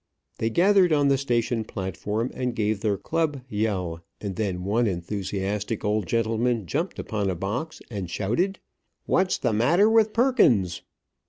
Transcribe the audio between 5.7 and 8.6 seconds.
old gentleman jumped upon a box and shouted: